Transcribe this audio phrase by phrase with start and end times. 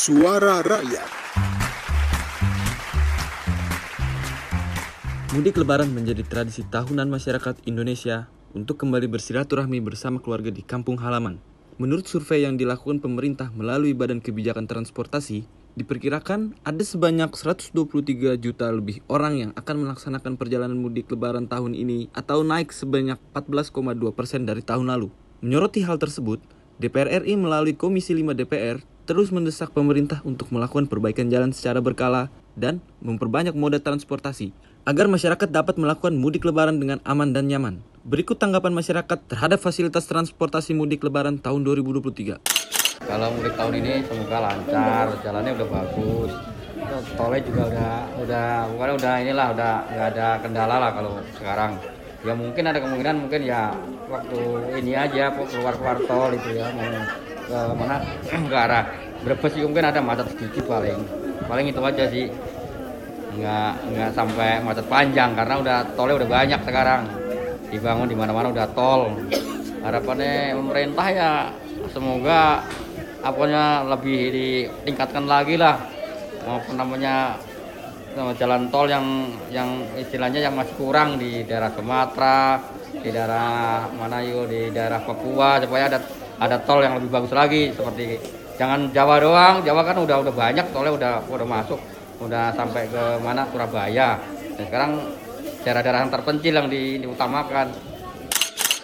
[0.00, 1.12] Suara Rakyat.
[5.36, 11.36] Mudik Lebaran menjadi tradisi tahunan masyarakat Indonesia untuk kembali bersilaturahmi bersama keluarga di kampung halaman.
[11.76, 15.44] Menurut survei yang dilakukan pemerintah melalui Badan Kebijakan Transportasi,
[15.76, 22.08] diperkirakan ada sebanyak 123 juta lebih orang yang akan melaksanakan perjalanan mudik Lebaran tahun ini
[22.16, 25.12] atau naik sebanyak 14,2 persen dari tahun lalu.
[25.44, 26.40] Menyoroti hal tersebut,
[26.80, 28.80] DPR RI melalui Komisi 5 DPR
[29.10, 34.54] terus mendesak pemerintah untuk melakukan perbaikan jalan secara berkala dan memperbanyak moda transportasi
[34.86, 37.82] agar masyarakat dapat melakukan mudik lebaran dengan aman dan nyaman.
[38.06, 42.38] Berikut tanggapan masyarakat terhadap fasilitas transportasi mudik lebaran tahun 2023.
[43.02, 46.32] Kalau mudik tahun ini semoga lancar, jalannya udah bagus.
[47.18, 51.74] Tolnya juga udah udah bukan udah inilah udah nggak ada kendala lah kalau sekarang.
[52.22, 53.74] Ya mungkin ada kemungkinan mungkin ya
[54.06, 54.38] waktu
[54.78, 56.86] ini aja keluar keluar tol itu ya mau
[57.50, 57.96] ke mana
[58.50, 61.00] ke arah Brebes sih mungkin ada macet sedikit paling.
[61.44, 62.26] Paling itu aja sih.
[63.36, 67.02] Nggak nggak sampai macet panjang karena udah tolnya udah banyak sekarang.
[67.68, 69.12] Dibangun di mana-mana udah tol.
[69.80, 71.30] Harapannya pemerintah ya
[71.88, 72.60] semoga
[73.20, 75.76] apanya lebih ditingkatkan lagi lah
[76.44, 77.36] maupun namanya
[78.36, 82.58] jalan tol yang yang istilahnya yang masih kurang di daerah Sumatera
[82.90, 85.98] di daerah mana yuk di daerah Papua supaya ada
[86.40, 88.18] ada tol yang lebih bagus lagi seperti
[88.60, 91.80] jangan Jawa doang Jawa kan udah udah banyak tolnya udah udah masuk
[92.20, 94.20] udah sampai ke mana Surabaya
[94.60, 94.92] dan sekarang
[95.64, 97.72] daerah-daerah yang terpencil yang di, diutamakan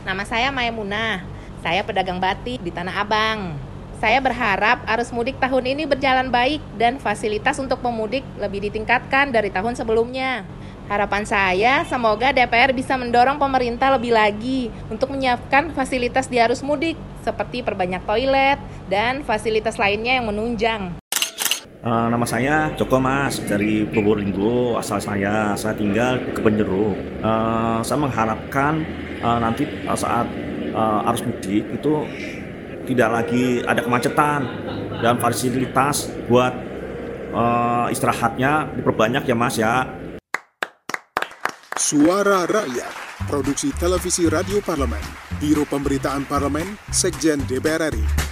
[0.00, 1.20] Nama saya Maimunah.
[1.60, 3.52] Saya pedagang batik di Tanah Abang.
[4.00, 9.52] Saya berharap arus mudik tahun ini berjalan baik dan fasilitas untuk pemudik lebih ditingkatkan dari
[9.52, 10.48] tahun sebelumnya.
[10.90, 16.98] Harapan saya semoga DPR bisa mendorong pemerintah lebih lagi untuk menyiapkan fasilitas di arus mudik
[17.22, 18.58] seperti perbanyak toilet
[18.90, 20.98] dan fasilitas lainnya yang menunjang.
[21.86, 24.82] Uh, nama saya Joko Mas dari Probolinggo.
[24.82, 28.82] Asal saya saya tinggal di Kepenjeru uh, saya mengharapkan
[29.22, 30.26] uh, nanti uh, saat
[30.74, 31.92] uh, arus mudik itu
[32.90, 34.42] tidak lagi ada kemacetan
[34.98, 36.50] dan fasilitas buat
[37.30, 40.00] uh, istirahatnya diperbanyak ya Mas ya
[41.90, 42.94] Suara Rakyat.
[43.26, 45.02] Produksi televisi Radio Parlemen.
[45.42, 48.29] Biro Pemberitaan Parlemen, Sekjen DPR RI.